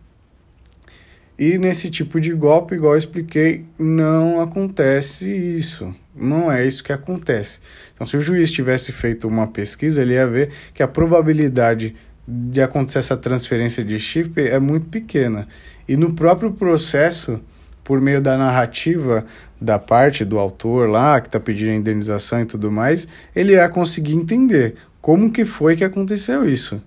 [1.38, 5.94] E nesse tipo de golpe, igual eu expliquei, não acontece isso.
[6.16, 7.60] Não é isso que acontece.
[7.94, 11.96] Então, se o juiz tivesse feito uma pesquisa, ele ia ver que a probabilidade
[12.28, 15.48] de acontecer essa transferência de chip é muito pequena.
[15.88, 17.40] E no próprio processo,
[17.84, 19.26] por meio da narrativa
[19.60, 24.14] da parte do autor lá, que está pedindo indenização e tudo mais, ele ia conseguir
[24.14, 26.82] entender como que foi que aconteceu isso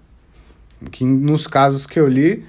[0.90, 2.44] que nos casos que eu li,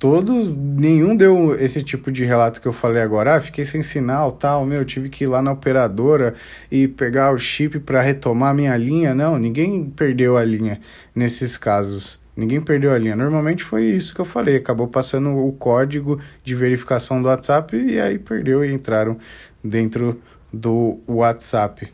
[0.00, 3.36] todos, nenhum deu esse tipo de relato que eu falei agora.
[3.36, 6.34] Ah, fiquei sem sinal, tal, meu, tive que ir lá na operadora
[6.72, 9.14] e pegar o chip para retomar minha linha.
[9.14, 10.80] Não, ninguém perdeu a linha
[11.14, 12.18] nesses casos.
[12.34, 13.14] Ninguém perdeu a linha.
[13.14, 14.56] Normalmente foi isso que eu falei.
[14.56, 19.18] Acabou passando o código de verificação do WhatsApp e aí perdeu e entraram
[19.62, 20.18] dentro
[20.50, 21.92] do WhatsApp.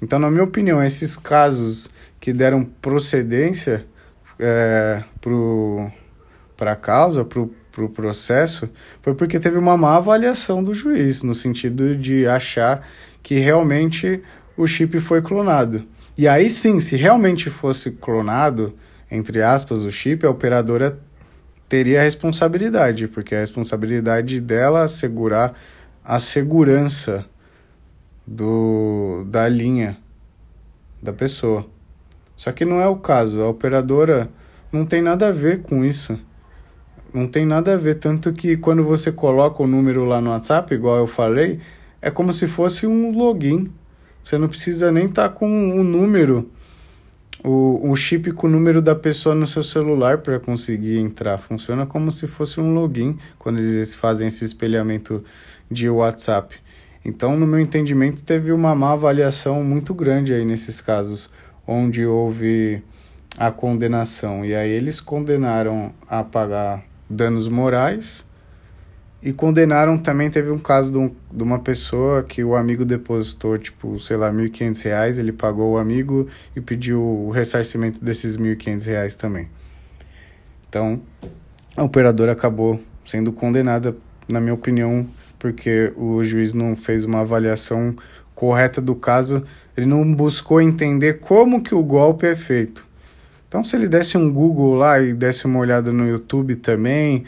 [0.00, 3.84] Então, na minha opinião, esses casos que deram procedência
[4.38, 5.02] é,
[6.60, 8.68] para a causa, para o pro processo,
[9.00, 12.86] foi porque teve uma má avaliação do juiz, no sentido de achar
[13.22, 14.22] que realmente
[14.56, 15.84] o chip foi clonado.
[16.18, 18.74] E aí sim, se realmente fosse clonado,
[19.10, 20.98] entre aspas, o chip, a operadora
[21.68, 25.54] teria a responsabilidade, porque a responsabilidade dela é assegurar
[26.04, 27.24] a segurança
[28.26, 29.96] do, da linha
[31.02, 31.66] da pessoa.
[32.36, 33.40] Só que não é o caso.
[33.40, 34.28] A operadora
[34.72, 36.18] não tem nada a ver com isso.
[37.12, 37.96] Não tem nada a ver.
[37.96, 41.60] Tanto que quando você coloca o número lá no WhatsApp, igual eu falei,
[42.00, 43.70] é como se fosse um login.
[44.22, 46.50] Você não precisa nem estar tá com o um número,
[47.42, 51.38] o, um chip com o número da pessoa no seu celular para conseguir entrar.
[51.38, 55.24] Funciona como se fosse um login quando eles fazem esse espelhamento
[55.70, 56.54] de WhatsApp.
[57.04, 61.30] Então, no meu entendimento, teve uma má avaliação muito grande aí nesses casos,
[61.66, 62.82] onde houve
[63.38, 64.44] a condenação.
[64.44, 68.24] E aí eles condenaram a pagar danos morais
[69.22, 73.58] e condenaram também, teve um caso de, um, de uma pessoa que o amigo depositou,
[73.58, 78.56] tipo, sei lá, R$ 1.500, ele pagou o amigo e pediu o ressarcimento desses R$
[78.56, 79.48] 1.500 também.
[80.68, 81.02] Então,
[81.76, 83.94] a operadora acabou sendo condenada,
[84.26, 85.06] na minha opinião,
[85.38, 87.94] porque o juiz não fez uma avaliação
[88.34, 89.44] correta do caso,
[89.76, 92.86] ele não buscou entender como que o golpe é feito.
[93.50, 97.24] Então, se ele desse um Google lá e desse uma olhada no YouTube também,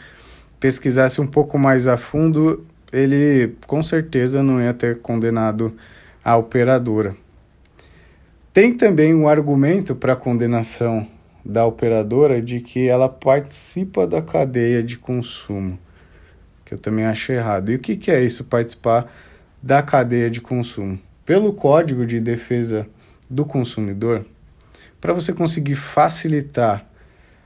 [0.61, 5.75] pesquisasse um pouco mais a fundo, ele com certeza não ia ter condenado
[6.25, 7.17] a operadora.
[8.53, 11.05] Tem também um argumento para a condenação
[11.45, 15.77] da operadora de que ela participa da cadeia de consumo,
[16.65, 17.73] que eu também acho errado.
[17.73, 19.13] E o que, que é isso, participar
[19.61, 21.01] da cadeia de consumo?
[21.27, 22.87] Pelo Código de Defesa
[23.29, 24.25] do Consumidor,
[25.03, 26.87] para você conseguir facilitar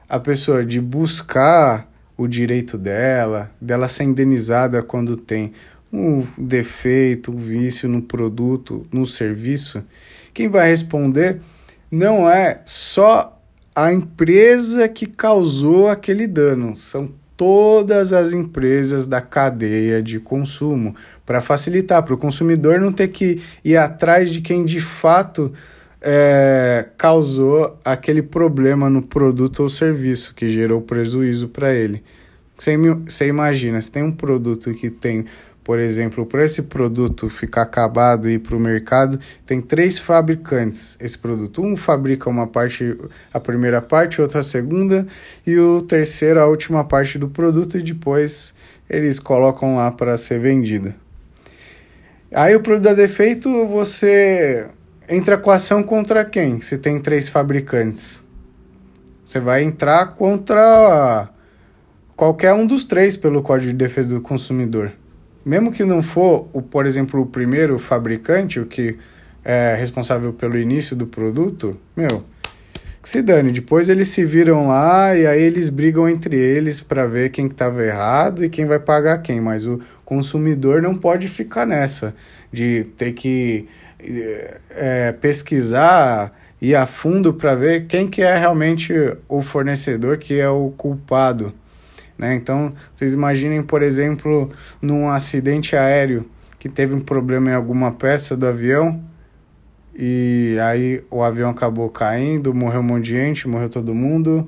[0.06, 5.54] a pessoa de buscar o direito dela, dela ser indenizada quando tem
[5.90, 9.82] um defeito, um vício no produto, no serviço,
[10.34, 11.40] quem vai responder
[11.90, 13.40] não é só
[13.74, 21.40] a empresa que causou aquele dano, são todas as empresas da cadeia de consumo, para
[21.40, 25.54] facilitar para o consumidor não ter que ir atrás de quem de fato
[26.00, 32.02] é, causou aquele problema no produto ou serviço que gerou prejuízo para ele.
[32.58, 35.26] Você, imagina, se tem um produto que tem,
[35.62, 40.96] por exemplo, para esse produto ficar acabado e ir para o mercado, tem três fabricantes
[41.00, 41.60] esse produto.
[41.60, 42.96] Um fabrica uma parte,
[43.32, 45.06] a primeira parte, outra a segunda,
[45.46, 48.54] e o terceiro a última parte do produto, e depois
[48.88, 50.94] eles colocam lá para ser vendida.
[52.32, 54.66] Aí o produto dá defeito, você
[55.08, 56.60] entra com ação contra quem?
[56.60, 58.24] Se tem três fabricantes.
[59.24, 61.28] Você vai entrar contra
[62.16, 64.92] qualquer um dos três pelo Código de Defesa do Consumidor.
[65.44, 68.96] Mesmo que não for, o, por exemplo, o primeiro fabricante, o que
[69.44, 72.24] é responsável pelo início do produto, meu,
[73.00, 73.52] que se dane.
[73.52, 77.84] Depois eles se viram lá e aí eles brigam entre eles para ver quem estava
[77.84, 79.40] errado e quem vai pagar quem.
[79.40, 82.12] Mas o consumidor não pode ficar nessa
[82.52, 83.68] de ter que
[84.70, 88.92] é, pesquisar e a fundo para ver quem que é realmente
[89.28, 91.52] o fornecedor que é o culpado.
[92.18, 92.34] Né?
[92.34, 96.24] Então, vocês imaginem, por exemplo, num acidente aéreo
[96.58, 99.02] que teve um problema em alguma peça do avião
[99.98, 104.46] e aí o avião acabou caindo, morreu um monte de gente, morreu todo mundo.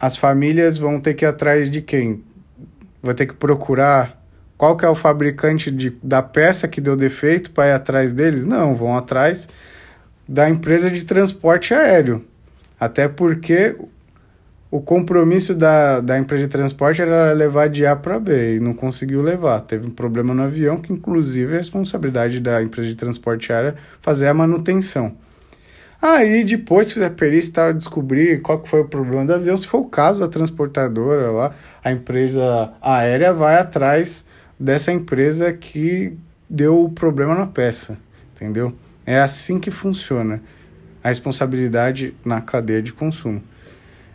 [0.00, 2.22] As famílias vão ter que ir atrás de quem?
[3.02, 4.17] Vai ter que procurar
[4.58, 8.44] qual que é o fabricante de, da peça que deu defeito para ir atrás deles?
[8.44, 9.48] Não, vão atrás
[10.28, 12.24] da empresa de transporte aéreo.
[12.78, 13.76] Até porque
[14.68, 18.74] o compromisso da, da empresa de transporte era levar de A para B e não
[18.74, 19.60] conseguiu levar.
[19.60, 24.26] Teve um problema no avião que, inclusive, é responsabilidade da empresa de transporte aéreo fazer
[24.26, 25.14] a manutenção.
[26.02, 29.78] Aí, depois que a perícia descobrir qual que foi o problema do avião, se for
[29.78, 34.24] o caso, a transportadora lá, a empresa aérea vai atrás
[34.58, 36.16] dessa empresa que
[36.48, 37.98] deu o problema na peça,
[38.34, 38.74] entendeu?
[39.06, 40.42] É assim que funciona
[41.02, 43.42] a responsabilidade na cadeia de consumo.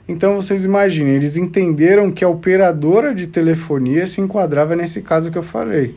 [0.08, 5.38] Então vocês imaginem, eles entenderam que a operadora de telefonia se enquadrava nesse caso que
[5.38, 5.96] eu falei.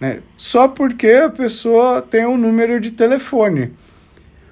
[0.00, 0.20] Né?
[0.36, 3.72] Só porque a pessoa tem um número de telefone.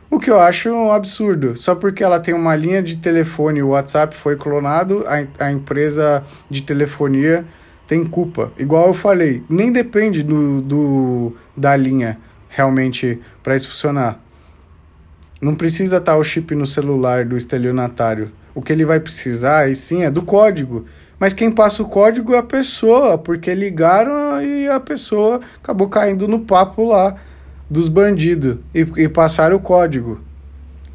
[0.09, 1.57] O que eu acho um absurdo.
[1.57, 6.23] Só porque ela tem uma linha de telefone, o WhatsApp foi clonado, a, a empresa
[6.49, 7.45] de telefonia
[7.87, 8.53] tem culpa.
[8.59, 12.18] Igual eu falei, nem depende do, do da linha
[12.49, 14.20] realmente para isso funcionar.
[15.40, 18.33] Não precisa estar o chip no celular do estelionatário.
[18.55, 20.87] O que ele vai precisar, e sim, é do código.
[21.18, 26.26] Mas quem passa o código é a pessoa, porque ligaram e a pessoa acabou caindo
[26.26, 27.16] no papo lá
[27.68, 30.20] dos bandidos e, e passaram o código.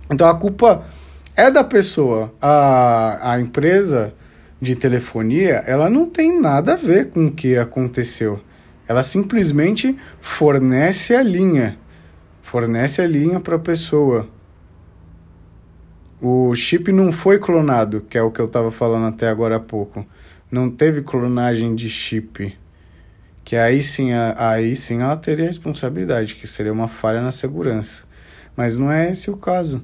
[0.09, 0.83] Então a culpa
[1.35, 2.33] é da pessoa.
[2.41, 4.13] A, a empresa
[4.61, 8.39] de telefonia, ela não tem nada a ver com o que aconteceu.
[8.87, 11.79] Ela simplesmente fornece a linha.
[12.43, 14.29] Fornece a linha para a pessoa.
[16.21, 19.59] O chip não foi clonado, que é o que eu estava falando até agora há
[19.59, 20.05] pouco.
[20.51, 22.55] Não teve clonagem de chip.
[23.43, 28.03] que aí sim, aí sim ela teria responsabilidade, que seria uma falha na segurança.
[28.55, 29.83] Mas não é esse o caso.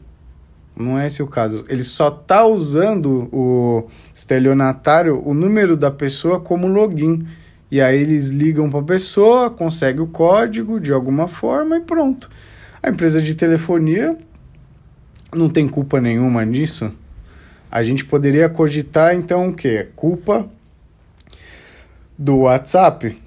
[0.77, 1.65] Não é esse o caso.
[1.67, 7.27] Ele só está usando o estelionatário, o número da pessoa como login.
[7.69, 12.29] E aí eles ligam para a pessoa, consegue o código de alguma forma e pronto.
[12.81, 14.17] A empresa de telefonia
[15.35, 16.91] não tem culpa nenhuma nisso.
[17.69, 19.87] A gente poderia cogitar então o quê?
[19.95, 20.47] Culpa
[22.17, 23.21] do WhatsApp,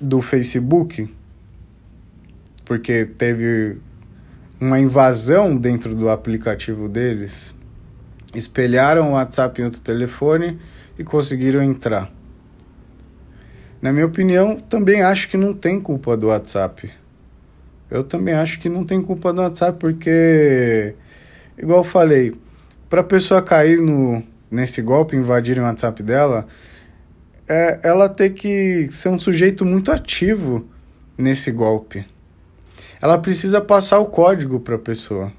[0.00, 1.08] do Facebook,
[2.64, 3.78] porque teve
[4.60, 7.54] uma invasão dentro do aplicativo deles,
[8.34, 10.58] espelharam o WhatsApp em outro telefone
[10.98, 12.10] e conseguiram entrar.
[13.80, 16.90] Na minha opinião, também acho que não tem culpa do WhatsApp.
[17.90, 20.94] Eu também acho que não tem culpa do WhatsApp, porque,
[21.58, 22.34] igual eu falei,
[22.88, 26.46] para a pessoa cair no, nesse golpe, invadirem o WhatsApp dela,
[27.46, 30.66] é, ela tem que ser um sujeito muito ativo
[31.18, 32.06] nesse golpe
[33.04, 35.30] ela precisa passar o código para a pessoa.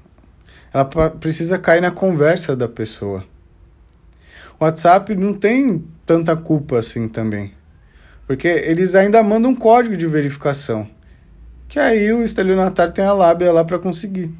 [0.72, 3.24] Ela precisa cair na conversa da pessoa.
[4.56, 7.52] O WhatsApp não tem tanta culpa assim também.
[8.24, 10.88] Porque eles ainda mandam um código de verificação.
[11.66, 14.32] Que aí o estelionatário tem a lábia lá para conseguir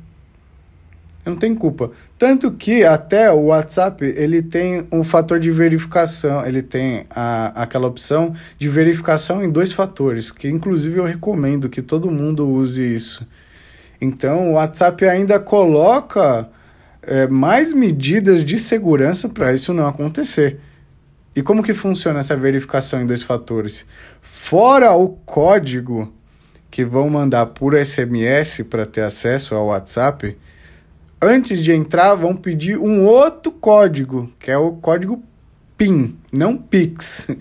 [1.27, 1.91] não tem culpa.
[2.16, 7.89] Tanto que até o WhatsApp ele tem um fator de verificação, ele tem a, aquela
[7.89, 13.27] opção de verificação em dois fatores, que inclusive eu recomendo que todo mundo use isso.
[14.01, 16.49] Então o WhatsApp ainda coloca
[17.03, 20.61] é, mais medidas de segurança para isso não acontecer.
[21.35, 23.85] E como que funciona essa verificação em dois fatores?
[24.22, 26.12] Fora o código
[26.70, 30.37] que vão mandar por SMS para ter acesso ao WhatsApp,
[31.27, 35.22] antes de entrar, vão pedir um outro código, que é o código
[35.77, 37.29] PIN, não PIX.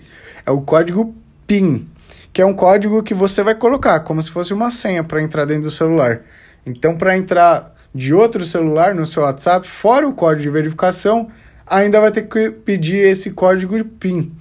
[0.48, 1.12] É o código
[1.44, 1.88] PIN,
[2.32, 5.44] que é um código que você vai colocar, como se fosse uma senha para entrar
[5.44, 6.20] dentro do celular.
[6.64, 11.28] Então, para entrar de outro celular no seu WhatsApp, fora o código de verificação,
[11.66, 14.32] ainda vai ter que pedir esse código PIN.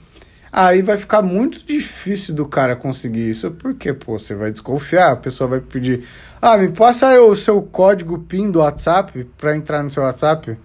[0.58, 5.16] Aí vai ficar muito difícil do cara conseguir isso, porque, pô, você vai desconfiar, a
[5.18, 6.06] pessoa vai pedir,
[6.42, 10.58] ah, me passa o seu código PIN do WhatsApp para entrar no seu WhatsApp.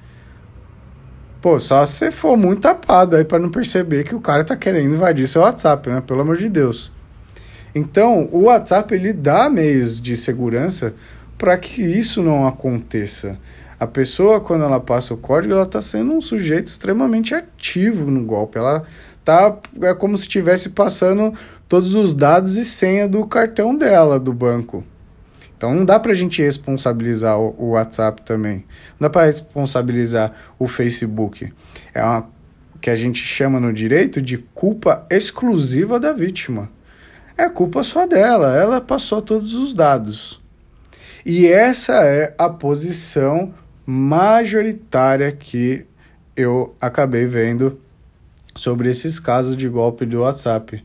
[1.43, 4.55] Pô, só se você for muito tapado aí para não perceber que o cara tá
[4.55, 6.01] querendo invadir seu WhatsApp, né?
[6.01, 6.93] Pelo amor de Deus.
[7.75, 10.95] Então, o WhatsApp ele dá meios de segurança
[11.37, 13.37] para que isso não aconteça.
[13.81, 18.23] A pessoa, quando ela passa o código, ela está sendo um sujeito extremamente ativo no
[18.23, 18.59] golpe.
[18.59, 18.85] Ela
[19.25, 21.35] tá é como se estivesse passando
[21.69, 24.85] todos os dados e senha do cartão dela do banco.
[25.57, 28.65] Então não dá para a gente responsabilizar o, WhatsApp também.
[28.99, 31.53] Não dá para responsabilizar o Facebook.
[31.93, 32.29] É uma
[32.81, 36.71] que a gente chama no direito de culpa exclusiva da vítima.
[37.37, 40.41] É culpa só dela, ela passou todos os dados.
[41.27, 43.53] E essa é a posição
[43.85, 45.85] majoritária que
[46.35, 47.79] eu acabei vendo
[48.55, 50.85] sobre esses casos de golpe do WhatsApp.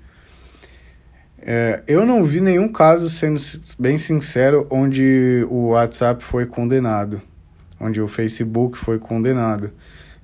[1.41, 3.39] É, eu não vi nenhum caso, sendo
[3.77, 7.21] bem sincero, onde o WhatsApp foi condenado,
[7.79, 9.71] onde o Facebook foi condenado.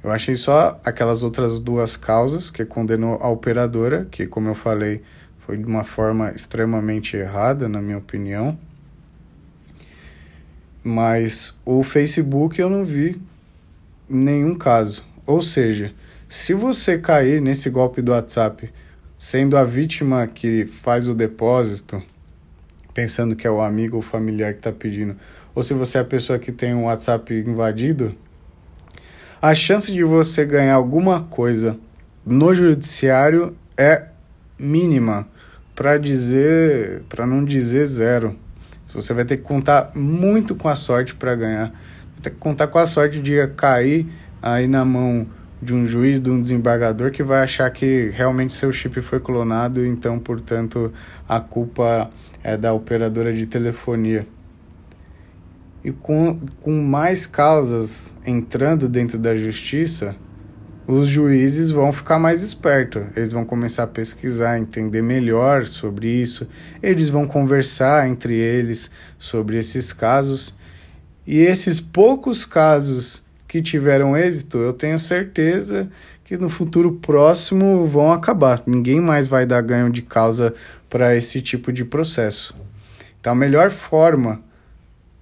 [0.03, 5.03] Eu achei só aquelas outras duas causas que condenou a operadora, que, como eu falei,
[5.37, 8.57] foi de uma forma extremamente errada, na minha opinião.
[10.83, 13.21] Mas o Facebook eu não vi
[14.09, 15.05] nenhum caso.
[15.25, 15.93] Ou seja,
[16.31, 18.71] se você cair nesse golpe do WhatsApp,
[19.17, 22.01] sendo a vítima que faz o depósito,
[22.93, 25.17] pensando que é o amigo ou familiar que está pedindo,
[25.53, 28.15] ou se você é a pessoa que tem um WhatsApp invadido,
[29.41, 31.77] a chance de você ganhar alguma coisa
[32.25, 34.05] no judiciário é
[34.57, 35.27] mínima,
[35.75, 38.37] para dizer, para não dizer zero.
[38.93, 41.71] Você vai ter que contar muito com a sorte para ganhar.
[41.71, 44.07] Vai ter que contar com a sorte de cair
[44.41, 45.27] aí na mão
[45.61, 49.85] de um juiz, de um desembargador que vai achar que realmente seu chip foi clonado,
[49.85, 50.91] então, portanto,
[51.29, 52.09] a culpa
[52.43, 54.27] é da operadora de telefonia.
[55.83, 60.15] E com, com mais causas entrando dentro da justiça,
[60.87, 63.03] os juízes vão ficar mais espertos.
[63.15, 66.47] Eles vão começar a pesquisar, entender melhor sobre isso.
[66.81, 70.55] Eles vão conversar entre eles sobre esses casos.
[71.25, 75.89] E esses poucos casos que tiveram êxito, eu tenho certeza
[76.23, 78.63] que no futuro próximo vão acabar.
[78.65, 80.53] Ninguém mais vai dar ganho de causa
[80.89, 82.55] para esse tipo de processo.
[83.19, 84.41] Então, a melhor forma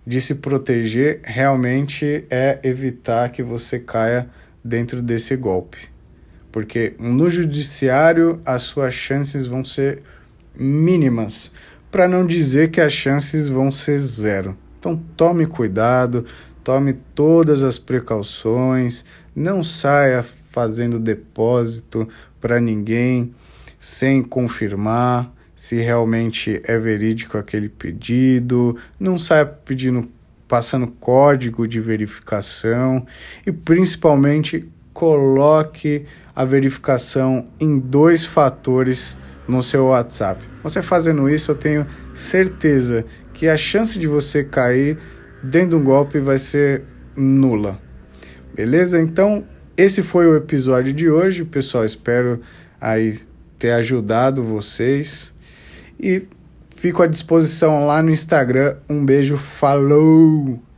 [0.05, 4.29] de se proteger realmente é evitar que você caia
[4.63, 5.89] dentro desse golpe.
[6.51, 10.03] Porque no judiciário as suas chances vão ser
[10.55, 11.51] mínimas,
[11.89, 14.55] para não dizer que as chances vão ser zero.
[14.79, 16.25] Então tome cuidado,
[16.69, 19.03] tome todas as precauções,
[19.35, 22.07] não saia fazendo depósito
[22.39, 23.33] para ninguém
[23.79, 30.07] sem confirmar se realmente é verídico aquele pedido, não saia pedindo
[30.47, 33.03] passando código de verificação
[33.47, 36.05] e principalmente coloque
[36.35, 39.17] a verificação em dois fatores
[39.47, 40.45] no seu WhatsApp.
[40.61, 43.03] Você fazendo isso, eu tenho certeza
[43.33, 44.99] que a chance de você cair
[45.43, 46.83] dentro de um golpe vai ser
[47.15, 47.79] nula.
[48.55, 48.99] Beleza?
[48.99, 49.45] Então,
[49.77, 51.85] esse foi o episódio de hoje, pessoal.
[51.85, 52.41] Espero
[52.79, 53.19] aí
[53.57, 55.33] ter ajudado vocês
[55.99, 56.23] e
[56.75, 58.77] fico à disposição lá no Instagram.
[58.89, 60.68] Um beijo, falou!